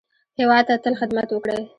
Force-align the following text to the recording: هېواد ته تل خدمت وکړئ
هېواد 0.39 0.63
ته 0.69 0.75
تل 0.83 0.93
خدمت 1.01 1.29
وکړئ 1.31 1.61